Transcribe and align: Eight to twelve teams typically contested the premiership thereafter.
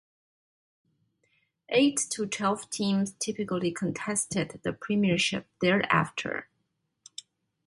Eight 1.69 1.95
to 2.09 2.25
twelve 2.25 2.71
teams 2.71 3.13
typically 3.19 3.71
contested 3.71 4.59
the 4.63 4.73
premiership 4.73 5.45
thereafter. 5.61 6.47